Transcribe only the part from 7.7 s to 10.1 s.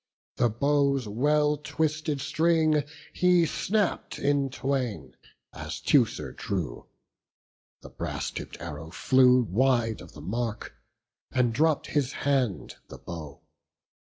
the brass tipp'd arrow flew Wide